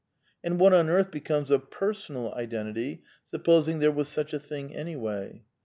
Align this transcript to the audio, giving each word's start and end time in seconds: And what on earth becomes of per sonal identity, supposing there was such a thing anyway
And 0.43 0.59
what 0.59 0.73
on 0.73 0.89
earth 0.89 1.11
becomes 1.11 1.51
of 1.51 1.69
per 1.69 1.93
sonal 1.93 2.33
identity, 2.35 3.03
supposing 3.23 3.77
there 3.77 3.91
was 3.91 4.07
such 4.09 4.33
a 4.33 4.39
thing 4.39 4.73
anyway 4.75 5.43